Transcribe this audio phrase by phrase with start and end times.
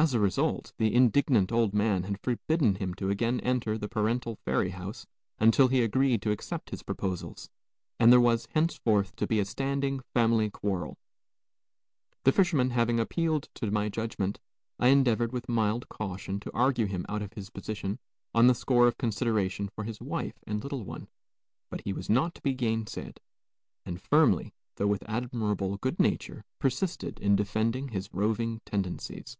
[0.00, 4.36] As a result, the indignant old man had forbidden him to again enter the parental
[4.44, 5.08] ferry house
[5.40, 7.50] until he agreed to accept his proposals,
[7.98, 10.98] and there was henceforth to be a standing family quarrel.
[12.22, 14.38] The fisherman having appealed to my judgment,
[14.78, 17.98] I endeavored with mild caution to argue him out of his position
[18.32, 21.08] on the score of consideration for his wife and little one;
[21.70, 23.18] but he was not to be gainsaid,
[23.84, 29.36] and firmly, though with admirable good nature, persisted in defending his roving tendencies.